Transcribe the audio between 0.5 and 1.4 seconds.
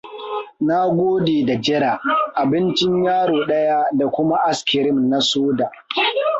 Na gode